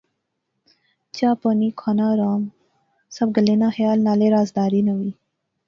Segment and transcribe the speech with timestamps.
[1.15, 2.41] چاء پانی، کھانا آرام۔۔۔
[3.15, 5.11] سب گلیں ناں خیال۔ نالے رازداری ناں وی